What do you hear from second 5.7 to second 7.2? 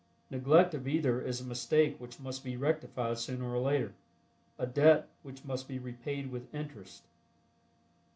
repaid with interest.